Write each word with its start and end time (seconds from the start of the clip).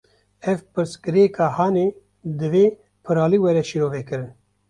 Ev 0.51 0.57
pirsgirêka 0.73 1.45
hanê, 1.57 1.87
divê 2.39 2.65
piralî 3.03 3.39
were 3.43 3.63
şîrovekirin 3.69 4.31